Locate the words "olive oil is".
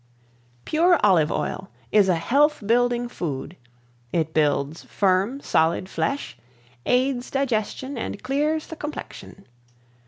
1.03-2.09